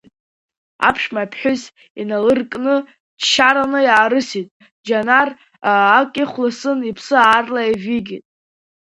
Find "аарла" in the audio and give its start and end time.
7.19-7.61